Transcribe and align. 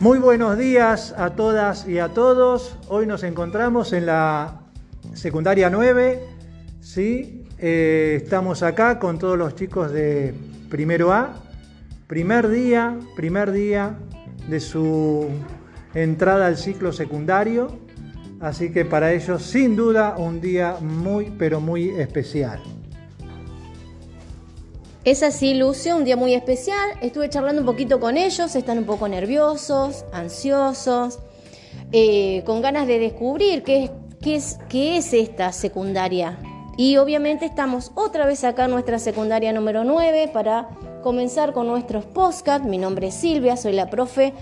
Muy 0.00 0.20
buenos 0.20 0.56
días 0.56 1.12
a 1.18 1.30
todas 1.30 1.88
y 1.88 1.98
a 1.98 2.10
todos. 2.10 2.76
Hoy 2.86 3.04
nos 3.04 3.24
encontramos 3.24 3.92
en 3.92 4.06
la 4.06 4.60
secundaria 5.14 5.70
9. 5.70 6.22
¿sí? 6.78 7.44
Eh, 7.58 8.20
estamos 8.22 8.62
acá 8.62 9.00
con 9.00 9.18
todos 9.18 9.36
los 9.36 9.56
chicos 9.56 9.90
de 9.90 10.34
primero 10.70 11.12
A. 11.12 11.34
Primer 12.06 12.48
día, 12.48 12.96
primer 13.16 13.50
día 13.50 13.98
de 14.48 14.60
su 14.60 15.30
entrada 15.94 16.46
al 16.46 16.58
ciclo 16.58 16.92
secundario. 16.92 17.80
Así 18.38 18.70
que 18.70 18.84
para 18.84 19.12
ellos 19.12 19.42
sin 19.42 19.74
duda 19.74 20.14
un 20.16 20.40
día 20.40 20.76
muy, 20.80 21.34
pero 21.36 21.60
muy 21.60 21.88
especial. 21.88 22.62
Es 25.08 25.22
así, 25.22 25.54
Lucio, 25.54 25.96
un 25.96 26.04
día 26.04 26.18
muy 26.18 26.34
especial. 26.34 26.90
Estuve 27.00 27.30
charlando 27.30 27.62
un 27.62 27.66
poquito 27.66 27.98
con 27.98 28.18
ellos, 28.18 28.54
están 28.54 28.76
un 28.76 28.84
poco 28.84 29.08
nerviosos, 29.08 30.04
ansiosos, 30.12 31.18
eh, 31.92 32.42
con 32.44 32.60
ganas 32.60 32.86
de 32.86 32.98
descubrir 32.98 33.62
qué 33.62 33.90
es, 34.22 35.14
esta 35.14 35.50
secundaria. 35.52 36.38
Y 36.76 36.98
obviamente 36.98 37.46
estamos 37.46 37.90
otra 37.94 38.26
vez 38.26 38.44
acá 38.44 38.66
en 38.66 38.72
nuestra 38.72 38.98
secundaria 38.98 39.50
número 39.54 39.82
9 39.82 40.28
para 40.30 40.68
comenzar 41.02 41.54
con 41.54 41.68
nuestros 41.68 42.04
podcasts. 42.04 42.68
Mi 42.68 42.76
nombre 42.76 43.06
es 43.06 43.14
Silvia, 43.14 43.56
soy 43.56 43.72
la 43.72 43.88
profe 43.88 44.34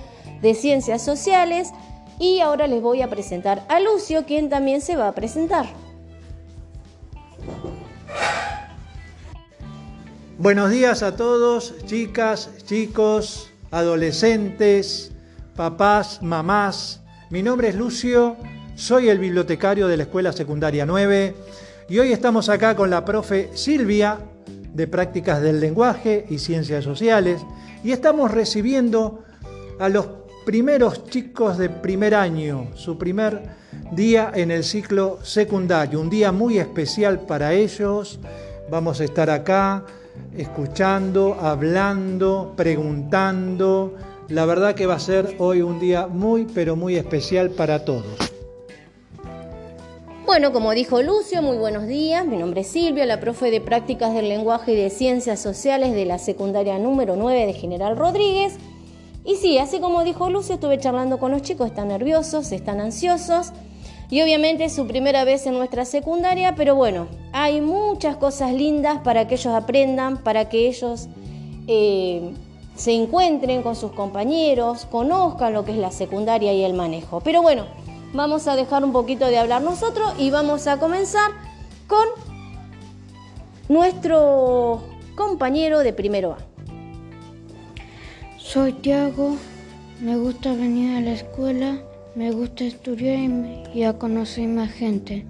de 0.43 0.55
Ciencias 0.55 1.01
Sociales 1.01 1.71
y 2.19 2.41
ahora 2.41 2.67
les 2.67 2.83
voy 2.83 3.03
a 3.03 3.09
presentar 3.09 3.63
a 3.69 3.79
Lucio, 3.79 4.25
quien 4.27 4.49
también 4.49 4.81
se 4.81 4.97
va 4.97 5.07
a 5.07 5.13
presentar. 5.13 5.86
Buenos 10.39 10.71
días 10.71 11.03
a 11.03 11.17
todos, 11.17 11.75
chicas, 11.87 12.51
chicos, 12.67 13.51
adolescentes, 13.71 15.11
papás, 15.55 16.21
mamás. 16.21 17.01
Mi 17.31 17.43
nombre 17.43 17.69
es 17.69 17.75
Lucio, 17.75 18.37
soy 18.75 19.09
el 19.09 19.19
bibliotecario 19.19 19.89
de 19.89 19.97
la 19.97 20.03
Escuela 20.03 20.35
Secundaria 20.35 20.85
9 20.85 21.35
y 21.89 21.99
hoy 22.01 22.13
estamos 22.13 22.51
acá 22.51 22.77
con 22.77 22.91
la 22.91 23.03
profe 23.03 23.49
Silvia 23.55 24.19
de 24.75 24.87
Prácticas 24.87 25.41
del 25.41 25.59
Lenguaje 25.59 26.27
y 26.29 26.39
Ciencias 26.39 26.85
Sociales 26.85 27.41
y 27.83 27.93
estamos 27.93 28.31
recibiendo 28.31 29.25
a 29.79 29.89
los 29.89 30.07
primeros 30.45 31.07
chicos 31.07 31.57
de 31.57 31.71
primer 31.71 32.15
año, 32.15 32.69
su 32.75 32.99
primer 32.99 33.43
día 33.93 34.31
en 34.35 34.51
el 34.51 34.65
ciclo 34.65 35.19
secundario, 35.23 35.99
un 35.99 36.11
día 36.11 36.31
muy 36.31 36.59
especial 36.59 37.21
para 37.21 37.55
ellos. 37.55 38.21
Vamos 38.69 39.01
a 39.01 39.05
estar 39.05 39.31
acá 39.31 39.87
escuchando, 40.37 41.37
hablando, 41.41 42.55
preguntando. 42.57 43.95
La 44.29 44.45
verdad 44.45 44.75
que 44.75 44.87
va 44.87 44.95
a 44.95 45.01
ser 45.01 45.37
hoy 45.39 45.63
un 45.63 45.79
día 45.79 46.07
muy, 46.07 46.45
pero 46.45 46.77
muy 46.77 46.97
especial 46.97 47.51
para 47.51 47.85
todos. 47.85 48.05
Bueno, 50.27 50.53
como 50.53 50.73
dijo 50.73 51.01
Lucio, 51.03 51.41
muy 51.41 51.57
buenos 51.57 51.87
días. 51.87 52.27
Mi 52.27 52.37
nombre 52.37 52.63
es 52.63 52.67
Silvia, 52.67 53.07
la 53.07 53.21
profe 53.21 53.51
de 53.51 53.61
Prácticas 53.61 54.13
del 54.13 54.29
Lenguaje 54.29 54.73
y 54.73 54.77
de 54.77 54.91
Ciencias 54.91 55.41
Sociales 55.41 55.95
de 55.95 56.05
la 56.05 56.19
secundaria 56.19 56.79
número 56.79 57.15
9 57.15 57.47
de 57.47 57.53
General 57.53 57.97
Rodríguez. 57.97 58.57
Y 59.25 59.37
sí, 59.37 59.59
así 59.59 59.81
como 59.81 60.03
dijo 60.03 60.29
Lucio, 60.29 60.57
estuve 60.57 60.79
charlando 60.79 61.19
con 61.19 61.31
los 61.31 61.43
chicos, 61.43 61.69
están 61.69 61.89
nerviosos, 61.89 62.51
están 62.51 62.81
ansiosos. 62.81 63.53
Y 64.09 64.23
obviamente 64.23 64.65
es 64.65 64.75
su 64.75 64.87
primera 64.87 65.25
vez 65.25 65.47
en 65.47 65.55
nuestra 65.55 65.85
secundaria, 65.85 66.55
pero 66.55 66.77
bueno, 66.77 67.09
hay 67.33 67.61
muchas 67.61 68.17
cosas 68.17 68.53
lindas 68.53 69.01
para 69.03 69.27
que 69.27 69.35
ellos 69.35 69.53
aprendan, 69.53 70.19
para 70.19 70.49
que 70.49 70.69
ellos 70.69 71.09
eh, 71.67 72.33
se 72.77 72.93
encuentren 72.93 73.63
con 73.63 73.75
sus 73.75 73.91
compañeros, 73.93 74.87
conozcan 74.89 75.55
lo 75.55 75.65
que 75.65 75.73
es 75.73 75.79
la 75.79 75.91
secundaria 75.91 76.53
y 76.53 76.63
el 76.63 76.75
manejo. 76.75 77.21
Pero 77.21 77.43
bueno, 77.43 77.65
vamos 78.13 78.47
a 78.47 78.55
dejar 78.55 78.85
un 78.85 78.93
poquito 78.93 79.27
de 79.27 79.39
hablar 79.39 79.63
nosotros 79.63 80.15
y 80.19 80.31
vamos 80.31 80.69
a 80.69 80.79
comenzar 80.79 81.33
con 81.89 82.07
nuestro 83.69 84.83
compañero 85.17 85.81
de 85.81 85.93
primero 85.93 86.35
A. 86.35 86.39
Soy 88.39 88.73
Tiago, 88.73 89.37
me 90.01 90.17
gusta 90.17 90.53
venir 90.53 90.97
a 90.97 91.01
la 91.01 91.13
escuela 91.13 91.83
me 92.17 92.33
gusta 92.33 92.65
estudiar 92.65 93.31
y 93.75 93.83
a 93.83 93.99
conocer 93.99 94.49
más 94.49 94.73
gente. 94.73 95.27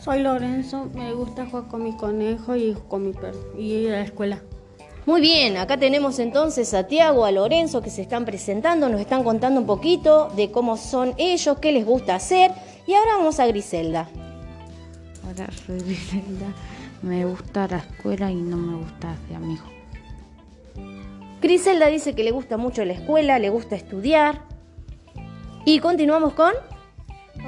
Soy 0.00 0.22
Lorenzo, 0.22 0.88
me 0.94 1.12
gusta 1.12 1.46
jugar 1.46 1.66
con 1.66 1.82
mi 1.82 1.96
conejo 1.96 2.54
y 2.54 2.76
con 2.88 3.08
mi 3.08 3.12
perro 3.12 3.52
y 3.58 3.72
ir 3.72 3.92
a 3.92 3.98
la 3.98 4.04
escuela. 4.04 4.40
Muy 5.04 5.20
bien, 5.20 5.56
acá 5.56 5.76
tenemos 5.78 6.20
entonces 6.20 6.72
a 6.74 6.86
Tiago, 6.86 7.24
a 7.24 7.32
Lorenzo 7.32 7.82
que 7.82 7.90
se 7.90 8.02
están 8.02 8.24
presentando, 8.24 8.88
nos 8.88 9.00
están 9.00 9.24
contando 9.24 9.60
un 9.60 9.66
poquito 9.66 10.28
de 10.36 10.52
cómo 10.52 10.76
son 10.76 11.12
ellos, 11.18 11.58
qué 11.58 11.72
les 11.72 11.84
gusta 11.84 12.14
hacer. 12.14 12.52
Y 12.86 12.94
ahora 12.94 13.16
vamos 13.16 13.40
a 13.40 13.46
Griselda. 13.48 14.08
Hola, 15.28 15.50
soy 15.66 15.80
Griselda. 15.80 16.46
Me 17.02 17.24
gusta 17.24 17.66
la 17.66 17.78
escuela 17.78 18.30
y 18.30 18.36
no 18.36 18.56
me 18.56 18.76
gusta 18.76 19.10
hacer 19.10 19.36
amigos. 19.36 19.66
Griselda 21.40 21.88
dice 21.88 22.14
que 22.14 22.22
le 22.22 22.30
gusta 22.30 22.56
mucho 22.56 22.84
la 22.84 22.92
escuela, 22.92 23.40
le 23.40 23.50
gusta 23.50 23.74
estudiar, 23.74 24.51
y 25.64 25.78
continuamos 25.78 26.34
con... 26.34 26.52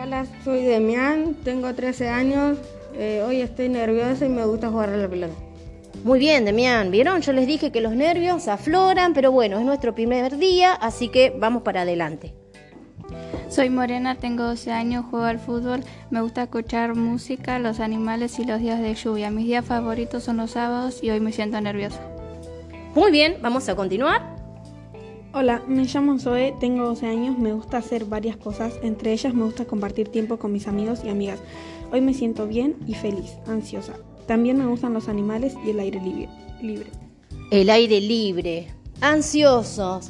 Hola, 0.01 0.27
soy 0.45 0.63
Demián, 0.63 1.35
tengo 1.45 1.73
13 1.75 2.09
años, 2.09 2.59
eh, 2.95 3.23
hoy 3.27 3.41
estoy 3.41 3.69
nerviosa 3.69 4.27
y 4.27 4.29
me 4.29 4.45
gusta 4.45 4.71
jugar 4.71 4.91
a 4.91 4.97
la 4.97 5.09
pelota. 5.09 5.35
Muy 6.03 6.19
bien, 6.19 6.45
Demián, 6.45 6.91
¿vieron? 6.91 7.23
Yo 7.23 7.33
les 7.33 7.47
dije 7.47 7.71
que 7.71 7.81
los 7.81 7.95
nervios 7.95 8.49
afloran, 8.49 9.15
pero 9.15 9.33
bueno, 9.33 9.59
es 9.59 9.65
nuestro 9.65 9.95
primer 9.95 10.37
día, 10.37 10.73
así 10.73 11.09
que 11.09 11.35
vamos 11.37 11.63
para 11.63 11.83
adelante. 11.83 12.35
Soy 13.49 13.71
Morena, 13.71 14.17
tengo 14.17 14.43
12 14.45 14.73
años, 14.73 15.05
juego 15.11 15.27
al 15.27 15.39
fútbol, 15.39 15.85
me 16.11 16.21
gusta 16.21 16.43
escuchar 16.43 16.97
música, 16.97 17.59
los 17.59 17.79
animales 17.79 18.39
y 18.39 18.45
los 18.45 18.61
días 18.61 18.81
de 18.81 18.95
lluvia. 18.95 19.31
Mis 19.31 19.47
días 19.47 19.65
favoritos 19.65 20.25
son 20.25 20.39
los 20.39 20.53
sábados 20.53 21.03
y 21.03 21.11
hoy 21.11 21.21
me 21.21 21.31
siento 21.31 21.61
nerviosa. 21.61 22.01
Muy 22.95 23.13
bien, 23.13 23.37
vamos 23.43 23.69
a 23.69 23.77
continuar. 23.77 24.24
Hola, 25.37 25.65
me 25.67 25.83
llamo 25.83 26.17
Zoe, 26.21 26.55
tengo 26.61 26.85
12 26.85 27.07
años, 27.07 27.37
me 27.37 27.53
gusta 27.53 27.79
hacer 27.79 28.05
varias 28.05 28.37
cosas, 28.37 28.75
entre 28.85 29.13
ellas 29.13 29.35
me 29.35 29.43
gusta 29.43 29.65
compartir 29.65 30.07
tiempo 30.07 30.37
con 30.37 30.53
mis 30.53 30.69
amigos 30.69 31.01
y 31.05 31.09
amigas. 31.09 31.41
Hoy 31.91 32.01
me 32.03 32.15
siento 32.15 32.47
bien 32.47 32.77
y 32.87 32.95
feliz, 32.95 33.33
ansiosa. 33.49 33.95
También 34.29 34.59
me 34.59 34.67
gustan 34.67 34.95
los 34.95 35.09
animales 35.09 35.57
y 35.67 35.71
el 35.71 35.81
aire 35.81 36.01
libre. 36.63 36.87
El 37.51 37.69
aire 37.69 38.01
libre, 38.01 38.69
ansiosos, 39.01 40.09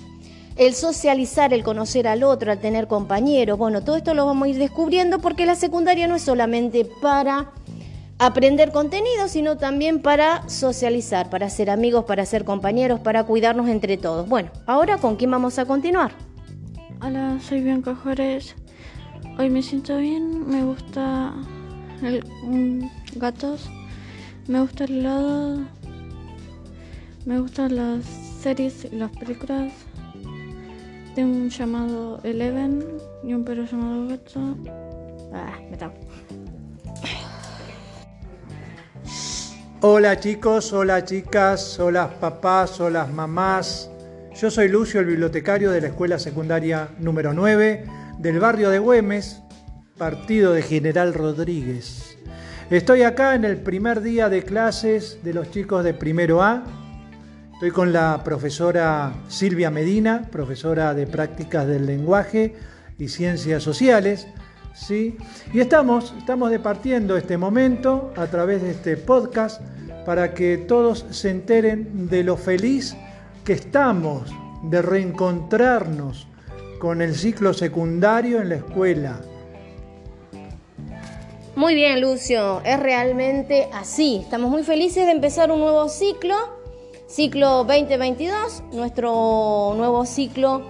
el 0.56 0.74
socializar, 0.74 1.54
el 1.54 1.64
conocer 1.64 2.06
al 2.06 2.22
otro, 2.22 2.52
al 2.52 2.60
tener 2.60 2.86
compañeros. 2.86 3.56
Bueno, 3.56 3.82
todo 3.82 3.96
esto 3.96 4.12
lo 4.12 4.26
vamos 4.26 4.44
a 4.44 4.50
ir 4.50 4.58
descubriendo 4.58 5.20
porque 5.20 5.46
la 5.46 5.54
secundaria 5.54 6.06
no 6.06 6.16
es 6.16 6.22
solamente 6.22 6.86
para 7.00 7.50
aprender 8.18 8.72
contenido, 8.72 9.28
sino 9.28 9.56
también 9.56 10.00
para 10.00 10.48
socializar, 10.48 11.30
para 11.30 11.50
ser 11.50 11.70
amigos, 11.70 12.04
para 12.04 12.24
ser 12.26 12.44
compañeros, 12.44 13.00
para 13.00 13.24
cuidarnos 13.24 13.68
entre 13.68 13.96
todos. 13.96 14.28
Bueno, 14.28 14.50
ahora 14.66 14.98
con 14.98 15.16
quién 15.16 15.30
vamos 15.30 15.58
a 15.58 15.66
continuar. 15.66 16.12
Hola, 17.02 17.38
soy 17.40 17.60
Bianca 17.60 17.94
Juárez. 17.94 18.54
Hoy 19.38 19.50
me 19.50 19.62
siento 19.62 19.98
bien, 19.98 20.48
me 20.48 20.62
gusta 20.64 21.34
el, 22.02 22.22
gatos, 23.16 23.68
me 24.46 24.60
gusta 24.60 24.84
el 24.84 25.00
helado, 25.00 25.58
me 27.26 27.40
gustan 27.40 27.74
las 27.74 28.04
series 28.04 28.84
y 28.84 28.96
las 28.96 29.10
películas. 29.10 29.72
Tengo 31.14 31.36
un 31.36 31.50
llamado 31.50 32.20
Eleven 32.22 32.84
y 33.22 33.34
un 33.34 33.44
perro 33.44 33.64
llamado 33.64 34.08
Gato. 34.08 34.56
Ah, 35.32 35.58
me 35.70 35.76
Hola 39.86 40.18
chicos, 40.18 40.72
hola 40.72 41.04
chicas, 41.04 41.78
hola 41.78 42.18
papás, 42.18 42.80
hola 42.80 43.04
mamás. 43.04 43.90
Yo 44.34 44.50
soy 44.50 44.68
Lucio, 44.68 45.00
el 45.00 45.04
bibliotecario 45.04 45.70
de 45.70 45.82
la 45.82 45.88
Escuela 45.88 46.18
Secundaria 46.18 46.88
número 46.98 47.34
9 47.34 47.84
del 48.18 48.40
barrio 48.40 48.70
de 48.70 48.78
Güemes, 48.78 49.42
partido 49.98 50.54
de 50.54 50.62
General 50.62 51.12
Rodríguez. 51.12 52.16
Estoy 52.70 53.02
acá 53.02 53.34
en 53.34 53.44
el 53.44 53.58
primer 53.58 54.00
día 54.00 54.30
de 54.30 54.42
clases 54.42 55.18
de 55.22 55.34
los 55.34 55.50
chicos 55.50 55.84
de 55.84 55.92
primero 55.92 56.42
A. 56.42 56.64
Estoy 57.52 57.70
con 57.70 57.92
la 57.92 58.24
profesora 58.24 59.12
Silvia 59.28 59.70
Medina, 59.70 60.30
profesora 60.32 60.94
de 60.94 61.06
prácticas 61.06 61.66
del 61.66 61.84
lenguaje 61.84 62.54
y 62.98 63.08
ciencias 63.08 63.62
sociales. 63.62 64.28
¿Sí? 64.74 65.16
Y 65.52 65.60
estamos, 65.60 66.14
estamos 66.18 66.50
departiendo 66.50 67.16
este 67.16 67.38
momento 67.38 68.12
a 68.16 68.26
través 68.26 68.62
de 68.62 68.72
este 68.72 68.96
podcast 68.96 69.62
para 70.04 70.34
que 70.34 70.58
todos 70.58 71.06
se 71.10 71.30
enteren 71.30 72.08
de 72.08 72.24
lo 72.24 72.36
feliz 72.36 72.96
que 73.44 73.54
estamos 73.54 74.30
de 74.64 74.82
reencontrarnos 74.82 76.26
con 76.78 77.00
el 77.00 77.14
ciclo 77.14 77.54
secundario 77.54 78.40
en 78.40 78.50
la 78.50 78.56
escuela. 78.56 79.20
Muy 81.56 81.74
bien, 81.74 82.00
Lucio, 82.00 82.60
es 82.64 82.80
realmente 82.80 83.68
así. 83.72 84.16
Estamos 84.22 84.50
muy 84.50 84.64
felices 84.64 85.06
de 85.06 85.12
empezar 85.12 85.52
un 85.52 85.60
nuevo 85.60 85.88
ciclo, 85.88 86.34
ciclo 87.06 87.64
2022, 87.64 88.64
nuestro 88.72 89.72
nuevo 89.76 90.04
ciclo 90.04 90.62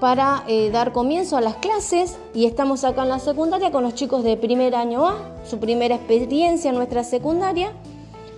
para 0.00 0.44
eh, 0.48 0.70
dar 0.70 0.92
comienzo 0.92 1.36
a 1.36 1.40
las 1.40 1.56
clases 1.56 2.18
y 2.34 2.46
estamos 2.46 2.84
acá 2.84 3.02
en 3.02 3.10
la 3.10 3.18
secundaria 3.18 3.70
con 3.70 3.82
los 3.82 3.94
chicos 3.94 4.24
de 4.24 4.36
primer 4.36 4.74
año 4.74 5.06
A, 5.06 5.16
su 5.44 5.58
primera 5.58 5.94
experiencia 5.94 6.70
en 6.70 6.76
nuestra 6.76 7.04
secundaria. 7.04 7.72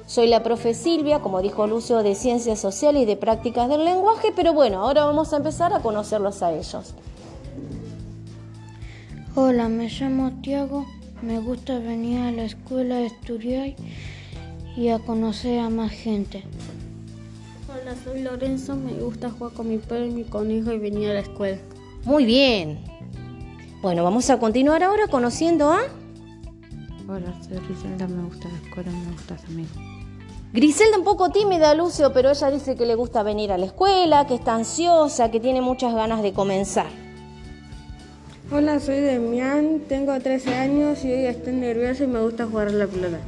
Soy 0.06 0.28
la 0.28 0.42
profe 0.42 0.74
Silvia, 0.74 1.20
como 1.20 1.42
dijo 1.42 1.66
Lucio, 1.66 2.02
de 2.02 2.14
Ciencias 2.14 2.60
Sociales 2.60 3.02
y 3.02 3.06
de 3.06 3.16
Prácticas 3.16 3.68
del 3.68 3.84
Lenguaje, 3.84 4.32
pero 4.36 4.52
bueno, 4.52 4.80
ahora 4.80 5.04
vamos 5.04 5.32
a 5.32 5.38
empezar 5.38 5.72
a 5.72 5.80
conocerlos 5.80 6.42
a 6.42 6.52
ellos. 6.52 6.94
Hola, 9.34 9.68
me 9.68 9.88
llamo 9.88 10.30
Tiago, 10.42 10.86
me 11.22 11.40
gusta 11.40 11.78
venir 11.78 12.20
a 12.20 12.30
la 12.30 12.44
escuela 12.44 12.96
a 12.96 13.00
estudiar 13.00 13.74
y 14.76 14.88
a 14.90 14.98
conocer 15.00 15.58
a 15.58 15.70
más 15.70 15.90
gente. 15.90 16.44
Hola, 17.82 17.94
soy 18.04 18.22
Lorenzo, 18.22 18.74
me 18.74 18.92
gusta 18.94 19.30
jugar 19.30 19.52
con 19.52 19.68
mi 19.68 19.76
perro 19.76 20.06
y 20.06 20.10
mi 20.10 20.24
conejo 20.24 20.72
y 20.72 20.78
venir 20.78 21.10
a 21.10 21.14
la 21.14 21.20
escuela. 21.20 21.58
Muy 22.04 22.24
bien. 22.24 22.78
Bueno, 23.82 24.02
vamos 24.02 24.30
a 24.30 24.38
continuar 24.38 24.82
ahora 24.82 25.08
conociendo 25.08 25.70
a... 25.70 25.80
Hola, 27.06 27.34
soy 27.42 27.58
Griselda, 27.58 28.06
me 28.08 28.22
gusta 28.24 28.48
la 28.48 28.66
escuela, 28.66 28.90
me 28.90 29.12
gusta 29.12 29.36
también. 29.36 29.68
Griselda 30.54 30.96
un 30.96 31.04
poco 31.04 31.30
tímida, 31.30 31.74
Lucio, 31.74 32.12
pero 32.14 32.30
ella 32.30 32.50
dice 32.50 32.76
que 32.76 32.86
le 32.86 32.94
gusta 32.94 33.22
venir 33.22 33.52
a 33.52 33.58
la 33.58 33.66
escuela, 33.66 34.26
que 34.26 34.36
está 34.36 34.54
ansiosa, 34.54 35.30
que 35.30 35.40
tiene 35.40 35.60
muchas 35.60 35.94
ganas 35.94 36.22
de 36.22 36.32
comenzar. 36.32 36.86
Hola, 38.50 38.80
soy 38.80 39.00
Demián, 39.00 39.82
tengo 39.86 40.18
13 40.18 40.54
años 40.54 41.04
y 41.04 41.12
hoy 41.12 41.26
estoy 41.26 41.52
nerviosa 41.52 42.04
y 42.04 42.06
me 42.06 42.22
gusta 42.22 42.46
jugar 42.46 42.68
a 42.68 42.72
la 42.72 42.86
pelota. 42.86 43.18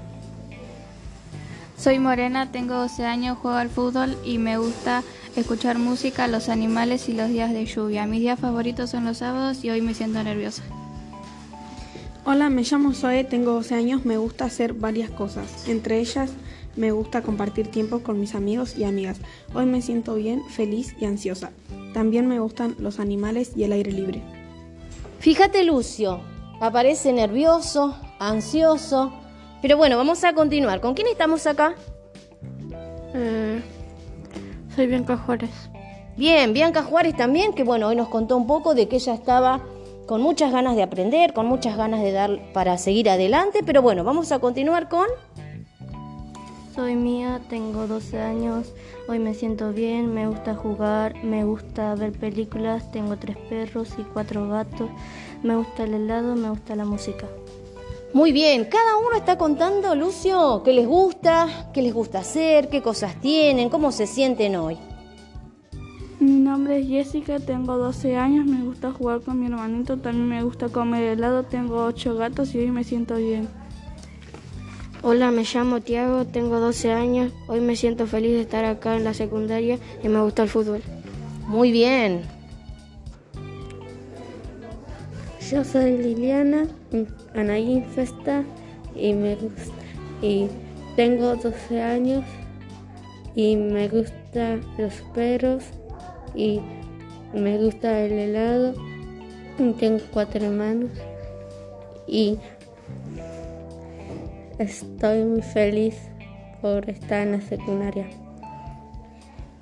Soy 1.88 2.00
Morena, 2.00 2.52
tengo 2.52 2.75
12 2.75 3.06
años, 3.06 3.38
juego 3.38 3.56
al 3.56 3.70
fútbol 3.70 4.14
y 4.23 4.37
me 4.37 4.58
gusta 4.58 5.02
escuchar 5.37 5.79
música, 5.79 6.29
los 6.29 6.50
animales 6.50 7.08
y 7.08 7.14
los 7.14 7.31
días 7.31 7.50
de 7.50 7.64
lluvia. 7.64 8.06
Mis 8.06 8.20
días 8.20 8.38
favoritos 8.38 8.90
son 8.90 9.06
los 9.06 9.17
sábados 9.17 9.64
y 9.64 9.70
hoy 9.70 9.81
me 9.81 9.94
siento 9.94 10.23
nerviosa. 10.23 10.62
Hola, 12.26 12.50
me 12.50 12.62
llamo 12.62 12.93
Zoe, 12.93 13.25
tengo 13.25 13.52
12 13.52 13.75
años, 13.75 14.05
me 14.05 14.19
gusta 14.19 14.44
hacer 14.44 14.75
varias 14.75 15.08
cosas. 15.08 15.67
Entre 15.67 15.99
ellas, 15.99 16.31
me 16.76 16.93
gusta 16.93 17.23
compartir 17.23 17.69
tiempo 17.69 18.00
con 18.00 18.20
mis 18.20 18.35
amigos 18.35 18.76
y 18.76 18.85
amigas. 18.85 19.17
Hoy 19.55 19.64
me 19.64 19.81
siento 19.81 20.17
bien, 20.17 20.43
feliz 20.50 20.94
y 21.00 21.06
ansiosa. 21.06 21.52
También 21.94 22.29
me 22.29 22.38
gustan 22.38 22.76
los 22.79 23.00
animales 23.00 23.52
y 23.56 23.64
el 23.64 23.73
aire 23.73 23.93
libre. 23.93 24.23
Fíjate, 25.20 25.64
Lucio, 25.64 26.20
aparece 26.61 27.14
nervioso, 27.14 27.96
ansioso. 28.19 29.11
Pero 29.63 29.77
bueno, 29.77 29.97
vamos 29.97 30.23
a 30.25 30.33
continuar. 30.33 30.81
¿Con 30.81 30.95
quién 30.95 31.07
estamos 31.09 31.47
acá? 31.47 31.75
Eh, 33.15 33.61
soy 34.75 34.87
Bianca 34.87 35.17
Juárez. 35.17 35.51
Bien, 36.17 36.53
Bianca 36.53 36.83
Juárez 36.83 37.17
también, 37.17 37.53
que 37.53 37.65
bueno, 37.65 37.89
hoy 37.89 37.97
nos 37.97 38.09
contó 38.09 38.37
un 38.37 38.47
poco 38.47 38.75
de 38.75 38.89
que 38.89 38.97
ella 38.97 39.15
estaba 39.15 39.61
con 40.07 40.21
muchas 40.21 40.53
ganas 40.53 40.75
de 40.75 40.83
aprender, 40.83 41.33
con 41.33 41.47
muchas 41.47 41.77
ganas 41.77 42.01
de 42.01 42.13
dar 42.13 42.53
para 42.53 42.79
seguir 42.79 43.09
adelante, 43.11 43.61
pero 43.65 43.83
bueno, 43.83 44.05
vamos 44.05 44.33
a 44.33 44.39
continuar 44.39 44.89
con 44.89 45.07
soy 46.79 46.95
Mía, 46.95 47.41
tengo 47.51 47.89
12 47.89 48.21
años, 48.21 48.73
hoy 49.09 49.19
me 49.19 49.35
siento 49.35 49.73
bien, 49.73 50.15
me 50.15 50.29
gusta 50.29 50.55
jugar, 50.55 51.25
me 51.25 51.43
gusta 51.43 51.97
ver 51.97 52.13
películas, 52.13 52.93
tengo 52.93 53.17
tres 53.17 53.37
perros 53.37 53.91
y 53.99 54.03
cuatro 54.03 54.49
gatos, 54.49 54.89
me 55.43 55.57
gusta 55.57 55.83
el 55.83 55.95
helado, 55.95 56.37
me 56.37 56.51
gusta 56.51 56.77
la 56.77 56.85
música. 56.85 57.27
Muy 58.15 58.33
bien, 58.33 58.65
cada 58.65 58.97
uno 58.97 59.17
está 59.17 59.37
contando, 59.37 59.95
Lucio, 59.95 60.63
qué 60.65 60.73
les 60.73 60.87
gusta, 60.87 61.71
qué 61.75 61.83
les 61.83 61.93
gusta 61.93 62.21
hacer, 62.21 62.71
qué 62.71 62.81
cosas 62.81 63.21
tienen, 63.21 63.69
cómo 63.69 63.93
se 63.93 64.07
sienten 64.07 64.57
hoy. 64.57 64.79
Mi 66.19 66.33
nombre 66.33 66.81
es 66.81 66.89
Jessica, 66.89 67.39
tengo 67.39 67.77
12 67.77 68.17
años, 68.17 68.47
me 68.47 68.65
gusta 68.65 68.93
jugar 68.93 69.21
con 69.21 69.39
mi 69.39 69.47
hermanito, 69.47 69.99
también 69.99 70.27
me 70.27 70.43
gusta 70.43 70.71
comer 70.71 71.03
helado, 71.05 71.43
tengo 71.43 71.85
8 71.85 72.15
gatos 72.17 72.55
y 72.55 72.61
hoy 72.61 72.71
me 72.71 72.83
siento 72.83 73.17
bien. 73.17 73.47
Hola, 75.03 75.31
me 75.31 75.45
llamo 75.45 75.81
Tiago, 75.81 76.25
tengo 76.25 76.61
12 76.61 76.93
años, 76.93 77.33
hoy 77.47 77.61
me 77.61 77.77
siento 77.77 78.07
feliz 78.07 78.33
de 78.33 78.41
estar 78.41 78.65
acá 78.65 78.97
en 78.97 79.05
la 79.05 79.13
secundaria 79.13 79.79
y 80.03 80.09
me 80.09 80.23
gusta 80.23 80.43
el 80.43 80.49
fútbol. 80.49 80.83
Muy 81.47 81.73
bien. 81.73 82.38
Yo 85.50 85.65
soy 85.65 85.97
Liliana 85.97 86.67
Anaín 87.35 87.85
Festa 87.85 88.45
y 88.95 89.15
me 89.15 89.35
gusta 89.37 89.73
y 90.21 90.49
tengo 90.97 91.37
12 91.37 91.81
años 91.81 92.25
y 93.35 93.56
me 93.56 93.89
gustan 93.89 94.61
los 94.77 94.95
perros 95.15 95.65
y 96.35 96.61
me 97.33 97.56
gusta 97.59 98.00
el 98.00 98.12
helado. 98.12 98.75
Tengo 99.79 100.03
cuatro 100.12 100.45
hermanos 100.45 100.91
y 102.06 102.39
Estoy 104.59 105.23
muy 105.23 105.43
feliz 105.43 105.95
por 106.61 106.91
estar 106.91 107.23
en 107.23 107.33
la 107.33 107.41
secundaria. 107.41 108.09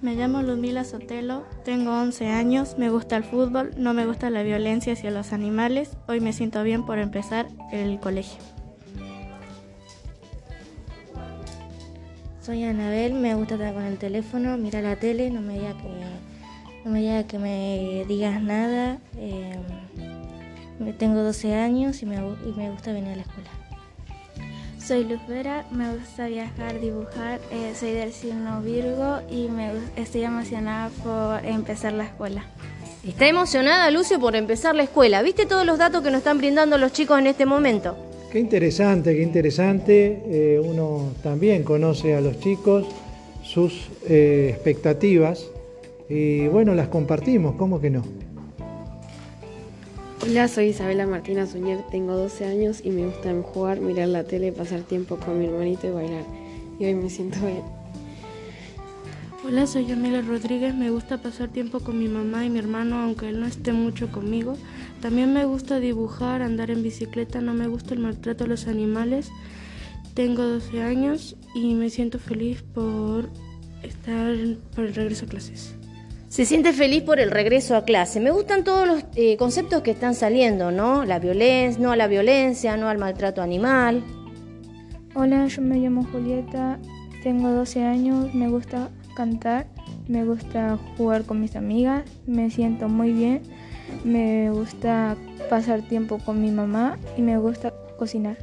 Me 0.06 0.14
llamo 0.14 0.40
Lumila 0.40 0.84
Sotelo, 0.84 1.42
tengo 1.64 1.90
11 1.90 2.28
años, 2.28 2.76
me 2.78 2.90
gusta 2.90 3.16
el 3.16 3.24
fútbol, 3.24 3.72
no 3.76 3.92
me 3.92 4.06
gusta 4.06 4.30
la 4.30 4.44
violencia 4.44 4.92
hacia 4.92 5.10
los 5.10 5.32
animales. 5.32 5.96
Hoy 6.06 6.20
me 6.20 6.32
siento 6.32 6.62
bien 6.62 6.86
por 6.86 7.00
empezar 7.00 7.48
el 7.72 7.98
colegio. 7.98 8.38
Soy 12.40 12.62
Anabel, 12.62 13.14
me 13.14 13.34
gusta 13.34 13.54
estar 13.54 13.74
con 13.74 13.82
el 13.82 13.98
teléfono, 13.98 14.56
mirar 14.56 14.84
la 14.84 14.94
tele, 14.94 15.28
no 15.28 15.40
me 15.40 15.54
diga 15.54 15.76
que, 15.76 15.88
no 16.84 16.90
me, 16.92 17.26
que 17.26 17.38
me 17.40 18.04
digas 18.06 18.40
nada. 18.40 19.00
Eh, 19.16 19.58
tengo 21.00 21.24
12 21.24 21.52
años 21.56 22.00
y 22.02 22.06
me, 22.06 22.18
y 22.18 22.52
me 22.56 22.70
gusta 22.70 22.92
venir 22.92 23.10
a 23.10 23.16
la 23.16 23.22
escuela. 23.22 23.65
Soy 24.86 25.02
Luz 25.02 25.18
Vera, 25.26 25.64
me 25.72 25.96
gusta 25.96 26.28
viajar, 26.28 26.80
dibujar, 26.80 27.40
eh, 27.50 27.72
soy 27.74 27.90
del 27.90 28.12
signo 28.12 28.62
Virgo 28.62 29.18
y 29.28 29.48
me, 29.48 29.72
estoy 29.96 30.22
emocionada 30.22 30.90
por 31.02 31.44
empezar 31.44 31.92
la 31.92 32.04
escuela. 32.04 32.44
Está 33.04 33.26
emocionada 33.26 33.90
Lucio 33.90 34.20
por 34.20 34.36
empezar 34.36 34.76
la 34.76 34.84
escuela. 34.84 35.22
¿Viste 35.22 35.44
todos 35.44 35.66
los 35.66 35.76
datos 35.78 36.02
que 36.02 36.10
nos 36.10 36.18
están 36.18 36.38
brindando 36.38 36.78
los 36.78 36.92
chicos 36.92 37.18
en 37.18 37.26
este 37.26 37.46
momento? 37.46 37.96
Qué 38.30 38.38
interesante, 38.38 39.16
qué 39.16 39.22
interesante. 39.22 40.22
Eh, 40.28 40.62
uno 40.64 41.14
también 41.20 41.64
conoce 41.64 42.14
a 42.14 42.20
los 42.20 42.38
chicos, 42.38 42.86
sus 43.42 43.88
eh, 44.08 44.50
expectativas 44.54 45.48
y 46.08 46.46
bueno, 46.46 46.76
las 46.76 46.86
compartimos, 46.86 47.56
¿cómo 47.56 47.80
que 47.80 47.90
no? 47.90 48.04
Hola, 50.28 50.48
soy 50.48 50.70
Isabela 50.70 51.06
Martina 51.06 51.46
Suñer, 51.46 51.84
tengo 51.88 52.16
12 52.16 52.46
años 52.46 52.80
y 52.82 52.90
me 52.90 53.06
gusta 53.06 53.32
jugar, 53.42 53.80
mirar 53.80 54.08
la 54.08 54.24
tele, 54.24 54.50
pasar 54.50 54.80
tiempo 54.80 55.18
con 55.18 55.38
mi 55.38 55.46
hermanito 55.46 55.86
y 55.86 55.90
bailar. 55.90 56.24
Y 56.80 56.84
hoy 56.84 56.94
me 56.94 57.08
siento 57.08 57.38
bien. 57.46 57.62
Hola, 59.44 59.68
soy 59.68 59.86
Yamila 59.86 60.22
Rodríguez, 60.22 60.74
me 60.74 60.90
gusta 60.90 61.22
pasar 61.22 61.50
tiempo 61.50 61.78
con 61.78 62.00
mi 62.00 62.08
mamá 62.08 62.44
y 62.44 62.50
mi 62.50 62.58
hermano 62.58 62.98
aunque 62.98 63.28
él 63.28 63.38
no 63.38 63.46
esté 63.46 63.72
mucho 63.72 64.10
conmigo. 64.10 64.56
También 65.00 65.32
me 65.32 65.44
gusta 65.44 65.78
dibujar, 65.78 66.42
andar 66.42 66.72
en 66.72 66.82
bicicleta, 66.82 67.40
no 67.40 67.54
me 67.54 67.68
gusta 67.68 67.94
el 67.94 68.00
maltrato 68.00 68.44
a 68.44 68.48
los 68.48 68.66
animales. 68.66 69.30
Tengo 70.14 70.42
12 70.42 70.82
años 70.82 71.36
y 71.54 71.74
me 71.74 71.88
siento 71.88 72.18
feliz 72.18 72.62
por 72.62 73.28
estar 73.84 74.34
por 74.74 74.86
el 74.86 74.94
regreso 74.94 75.26
a 75.26 75.28
clases. 75.28 75.76
Se 76.28 76.44
siente 76.44 76.72
feliz 76.72 77.02
por 77.02 77.20
el 77.20 77.30
regreso 77.30 77.76
a 77.76 77.84
clase. 77.84 78.18
Me 78.18 78.30
gustan 78.30 78.64
todos 78.64 78.86
los 78.86 79.04
eh, 79.14 79.36
conceptos 79.36 79.82
que 79.82 79.92
están 79.92 80.14
saliendo, 80.14 80.72
¿no? 80.72 81.04
La 81.04 81.20
violencia, 81.20 81.80
no 81.80 81.92
a 81.92 81.96
la 81.96 82.08
violencia, 82.08 82.76
no 82.76 82.88
al 82.88 82.98
maltrato 82.98 83.42
animal. 83.42 84.02
Hola, 85.14 85.46
yo 85.46 85.62
me 85.62 85.78
llamo 85.78 86.04
Julieta, 86.04 86.78
tengo 87.22 87.50
12 87.50 87.84
años, 87.84 88.34
me 88.34 88.48
gusta 88.48 88.90
cantar, 89.16 89.66
me 90.08 90.24
gusta 90.24 90.78
jugar 90.96 91.24
con 91.24 91.40
mis 91.40 91.56
amigas, 91.56 92.04
me 92.26 92.50
siento 92.50 92.88
muy 92.88 93.12
bien, 93.12 93.40
me 94.04 94.50
gusta 94.50 95.16
pasar 95.48 95.80
tiempo 95.82 96.18
con 96.18 96.42
mi 96.42 96.50
mamá 96.50 96.98
y 97.16 97.22
me 97.22 97.38
gusta 97.38 97.72
cocinar. 97.96 98.36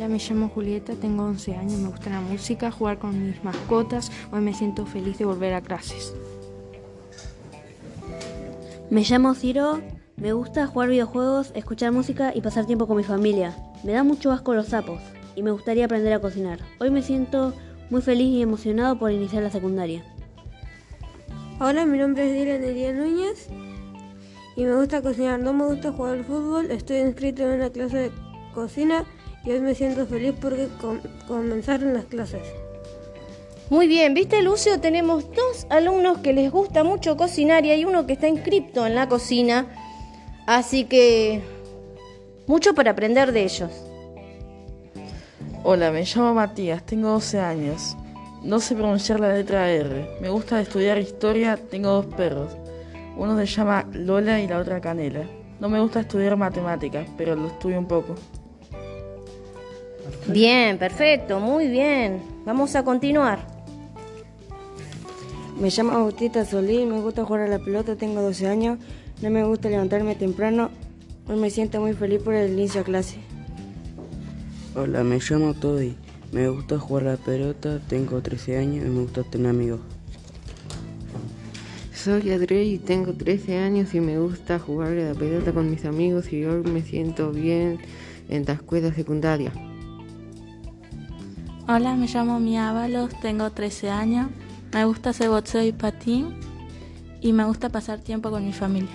Hola, 0.00 0.08
me 0.08 0.18
llamo 0.18 0.48
Julieta, 0.48 0.94
tengo 0.94 1.24
11 1.24 1.56
años, 1.56 1.78
me 1.78 1.88
gusta 1.90 2.08
la 2.08 2.22
música, 2.22 2.70
jugar 2.70 2.98
con 2.98 3.22
mis 3.26 3.44
mascotas. 3.44 4.10
Hoy 4.32 4.40
me 4.40 4.54
siento 4.54 4.86
feliz 4.86 5.18
de 5.18 5.26
volver 5.26 5.52
a 5.52 5.60
clases. 5.60 6.14
Me 8.88 9.02
llamo 9.02 9.34
Ciro, 9.34 9.82
me 10.16 10.32
gusta 10.32 10.66
jugar 10.66 10.88
videojuegos, 10.88 11.52
escuchar 11.54 11.92
música 11.92 12.32
y 12.34 12.40
pasar 12.40 12.64
tiempo 12.64 12.86
con 12.86 12.96
mi 12.96 13.02
familia. 13.02 13.54
Me 13.84 13.92
da 13.92 14.02
mucho 14.02 14.32
asco 14.32 14.54
los 14.54 14.68
sapos 14.68 15.02
y 15.36 15.42
me 15.42 15.50
gustaría 15.50 15.84
aprender 15.84 16.14
a 16.14 16.20
cocinar. 16.20 16.60
Hoy 16.78 16.88
me 16.88 17.02
siento 17.02 17.52
muy 17.90 18.00
feliz 18.00 18.28
y 18.28 18.40
emocionado 18.40 18.98
por 18.98 19.12
iniciar 19.12 19.42
la 19.42 19.50
secundaria. 19.50 20.02
Hola, 21.60 21.84
mi 21.84 21.98
nombre 21.98 22.26
es 22.26 22.32
Dylan 22.32 22.64
Elia 22.64 22.94
Núñez 22.94 23.50
y 24.56 24.64
me 24.64 24.74
gusta 24.76 25.02
cocinar. 25.02 25.40
No 25.40 25.52
me 25.52 25.66
gusta 25.66 25.92
jugar 25.92 26.14
al 26.14 26.24
fútbol, 26.24 26.70
estoy 26.70 27.00
inscrito 27.00 27.42
en 27.42 27.60
una 27.60 27.68
clase 27.68 27.98
de 27.98 28.12
cocina 28.54 29.04
y 29.44 29.50
hoy 29.50 29.60
me 29.60 29.74
siento 29.74 30.06
feliz 30.06 30.34
porque 30.40 30.68
comenzaron 31.26 31.94
las 31.94 32.04
clases. 32.04 32.42
Muy 33.70 33.86
bien, 33.86 34.14
viste 34.14 34.42
Lucio, 34.42 34.80
tenemos 34.80 35.24
dos 35.30 35.66
alumnos 35.70 36.18
que 36.18 36.32
les 36.32 36.50
gusta 36.50 36.82
mucho 36.82 37.16
cocinar 37.16 37.64
y 37.64 37.70
hay 37.70 37.84
uno 37.84 38.06
que 38.06 38.14
está 38.14 38.26
inscripto 38.26 38.84
en 38.84 38.96
la 38.96 39.08
cocina, 39.08 39.66
así 40.46 40.84
que 40.84 41.40
mucho 42.46 42.74
para 42.74 42.90
aprender 42.90 43.30
de 43.32 43.44
ellos. 43.44 43.70
Hola, 45.62 45.92
me 45.92 46.04
llamo 46.04 46.34
Matías, 46.34 46.84
tengo 46.84 47.10
12 47.10 47.38
años. 47.38 47.96
No 48.42 48.58
sé 48.58 48.74
pronunciar 48.74 49.20
la 49.20 49.34
letra 49.34 49.70
R. 49.70 50.16
Me 50.20 50.30
gusta 50.30 50.60
estudiar 50.60 50.98
historia, 50.98 51.58
tengo 51.58 51.90
dos 51.90 52.06
perros. 52.06 52.56
Uno 53.16 53.36
se 53.38 53.44
llama 53.46 53.86
Lola 53.92 54.40
y 54.40 54.48
la 54.48 54.58
otra 54.58 54.80
Canela. 54.80 55.24
No 55.60 55.68
me 55.68 55.78
gusta 55.78 56.00
estudiar 56.00 56.36
matemáticas, 56.36 57.06
pero 57.18 57.36
lo 57.36 57.48
estudio 57.48 57.78
un 57.78 57.86
poco. 57.86 58.14
Bien, 60.32 60.78
perfecto, 60.78 61.40
muy 61.40 61.66
bien. 61.68 62.22
Vamos 62.44 62.76
a 62.76 62.84
continuar. 62.84 63.40
Me 65.60 65.70
llamo 65.70 65.92
Agustita 65.92 66.44
Solís, 66.44 66.86
me 66.86 67.00
gusta 67.00 67.24
jugar 67.24 67.42
a 67.42 67.48
la 67.48 67.58
pelota, 67.58 67.96
tengo 67.96 68.22
12 68.22 68.46
años, 68.46 68.78
no 69.20 69.30
me 69.30 69.44
gusta 69.44 69.68
levantarme 69.68 70.14
temprano, 70.14 70.70
hoy 71.28 71.36
me 71.36 71.50
siento 71.50 71.80
muy 71.80 71.92
feliz 71.92 72.22
por 72.22 72.34
el 72.34 72.52
inicio 72.52 72.80
a 72.80 72.84
clase. 72.84 73.18
Hola, 74.74 75.04
me 75.04 75.18
llamo 75.18 75.52
Toddy, 75.52 75.96
me 76.32 76.48
gusta 76.48 76.78
jugar 76.78 77.08
a 77.08 77.10
la 77.12 77.16
pelota, 77.18 77.80
tengo 77.88 78.22
13 78.22 78.56
años 78.56 78.86
y 78.86 78.88
me 78.88 79.02
gusta 79.02 79.22
tener 79.24 79.50
amigos. 79.50 79.80
Soy 81.92 82.30
Adre 82.30 82.64
y 82.64 82.78
tengo 82.78 83.12
13 83.12 83.58
años 83.58 83.92
y 83.94 84.00
me 84.00 84.18
gusta 84.18 84.58
jugar 84.58 84.92
a 84.92 85.12
la 85.12 85.14
pelota 85.14 85.52
con 85.52 85.70
mis 85.70 85.84
amigos 85.84 86.32
y 86.32 86.44
hoy 86.44 86.62
me 86.62 86.80
siento 86.80 87.32
bien 87.32 87.80
en 88.30 88.46
la 88.46 88.54
escuela 88.54 88.94
secundaria. 88.94 89.52
Hola, 91.72 91.94
me 91.94 92.08
llamo 92.08 92.40
Mia 92.40 92.70
Ábalos, 92.70 93.10
tengo 93.20 93.48
13 93.52 93.90
años, 93.90 94.26
me 94.72 94.84
gusta 94.86 95.10
hacer 95.10 95.28
boxeo 95.28 95.62
y 95.62 95.70
patín 95.70 96.34
y 97.20 97.32
me 97.32 97.44
gusta 97.44 97.68
pasar 97.68 98.00
tiempo 98.00 98.28
con 98.32 98.44
mi 98.44 98.52
familia. 98.52 98.90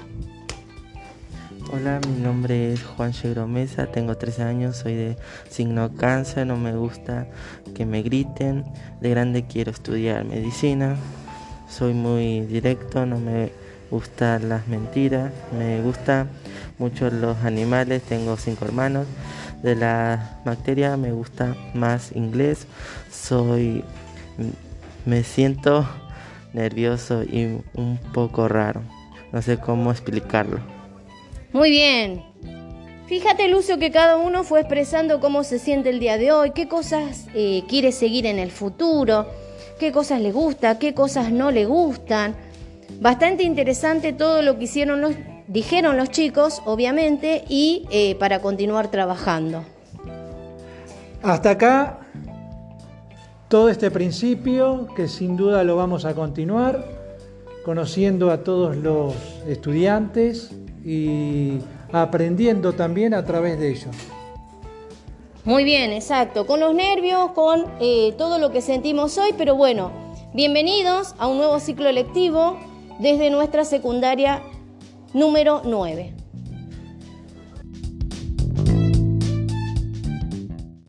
Hola, 1.72 2.02
mi 2.06 2.22
nombre 2.22 2.74
es 2.74 2.84
Juan 2.84 3.14
Mesa, 3.48 3.86
tengo 3.86 4.18
13 4.18 4.44
años, 4.44 4.76
soy 4.76 4.94
de 4.94 5.18
signo 5.50 5.96
cáncer, 5.96 6.48
no 6.48 6.58
me 6.58 6.76
gusta 6.76 7.28
que 7.74 7.86
me 7.86 8.02
griten. 8.02 8.66
De 9.00 9.10
grande 9.10 9.46
quiero 9.48 9.72
estudiar 9.72 10.26
medicina, 10.26 10.98
soy 11.70 11.94
muy 11.94 12.42
directo, 12.42 13.06
no 13.06 13.22
me 13.22 13.54
gustan 13.90 14.50
las 14.50 14.68
mentiras, 14.68 15.32
me 15.58 15.82
gustan 15.82 16.28
mucho 16.78 17.10
los 17.10 17.38
animales, 17.46 18.04
tengo 18.04 18.36
cinco 18.36 18.66
hermanos. 18.66 19.08
De 19.66 19.76
la 19.76 20.42
materia 20.46 20.96
me 20.96 21.12
gusta 21.12 21.56
más 21.74 22.16
inglés, 22.16 22.68
soy 23.12 23.84
me 25.08 25.24
siento 25.24 25.90
nervioso 26.54 27.24
y 27.24 27.64
un 27.74 27.98
poco 28.14 28.48
raro. 28.48 28.84
No 29.32 29.42
sé 29.42 29.58
cómo 29.58 29.90
explicarlo. 29.90 30.60
Muy 31.52 31.72
bien. 31.72 32.22
Fíjate, 33.08 33.48
Lucio, 33.48 33.80
que 33.80 33.90
cada 33.90 34.18
uno 34.18 34.44
fue 34.44 34.60
expresando 34.60 35.20
cómo 35.20 35.44
se 35.44 35.58
siente 35.58 35.90
el 35.90 36.00
día 36.00 36.20
de 36.20 36.32
hoy, 36.32 36.52
qué 36.52 36.68
cosas 36.68 37.26
eh, 37.34 37.64
quiere 37.68 37.92
seguir 37.92 38.28
en 38.28 38.38
el 38.38 38.52
futuro, 38.52 39.26
qué 39.80 39.92
cosas 39.92 40.22
le 40.22 40.32
gusta, 40.32 40.78
qué 40.78 40.94
cosas 40.94 41.32
no 41.32 41.50
le 41.50 41.66
gustan. 41.66 42.36
Bastante 43.02 43.42
interesante 43.42 44.14
todo 44.14 44.44
lo 44.44 44.60
que 44.60 44.66
hicieron 44.66 45.02
los, 45.02 45.16
dijeron 45.48 45.98
los 45.98 46.10
chicos, 46.10 46.62
obviamente, 46.66 47.44
y 47.48 47.86
eh, 47.92 48.16
para 48.16 48.42
continuar 48.42 48.90
trabajando. 48.90 49.64
Hasta 51.22 51.52
acá 51.52 52.00
todo 53.48 53.70
este 53.70 53.92
principio 53.92 54.88
que 54.96 55.08
sin 55.08 55.38
duda 55.38 55.64
lo 55.64 55.76
vamos 55.76 56.06
a 56.06 56.14
continuar 56.14 56.86
conociendo 57.64 58.30
a 58.32 58.44
todos 58.44 58.76
los 58.76 59.16
estudiantes 59.48 60.52
y 60.84 61.60
aprendiendo 61.92 62.74
también 62.74 63.14
a 63.14 63.26
través 63.26 63.60
de 63.60 63.72
ellos. 63.72 63.96
Muy 65.44 65.64
bien, 65.64 65.92
exacto, 65.92 66.46
con 66.46 66.60
los 66.60 66.74
nervios, 66.74 67.32
con 67.32 67.66
eh, 67.80 68.14
todo 68.18 68.40
lo 68.40 68.52
que 68.52 68.62
sentimos 68.62 69.18
hoy, 69.18 69.34
pero 69.38 69.56
bueno, 69.56 69.92
bienvenidos 70.34 71.16
a 71.18 71.28
un 71.28 71.38
nuevo 71.38 71.60
ciclo 71.60 71.92
lectivo 71.92 72.58
desde 73.00 73.30
nuestra 73.30 73.66
secundaria 73.66 74.42
número 75.16 75.62
9. 75.64 76.15